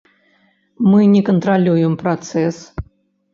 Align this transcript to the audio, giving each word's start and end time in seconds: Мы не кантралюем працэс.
Мы 0.93 1.01
не 1.15 1.21
кантралюем 1.27 1.93
працэс. 2.01 2.57